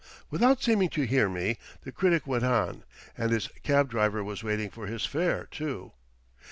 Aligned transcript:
Without 0.31 0.63
seeming 0.63 0.89
to 0.89 1.03
hear 1.05 1.29
me, 1.29 1.59
the 1.83 1.91
critic 1.91 2.25
went 2.25 2.43
on. 2.43 2.83
And 3.15 3.31
his 3.31 3.49
cab 3.61 3.87
driver 3.87 4.23
was 4.23 4.43
waiting 4.43 4.71
for 4.71 4.87
his 4.87 5.05
fare, 5.05 5.43
too. 5.45 5.91